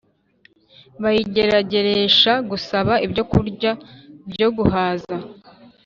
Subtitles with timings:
[1.01, 3.71] Bayigerageresha gusaba ibyokurya
[4.31, 5.15] byo guhaza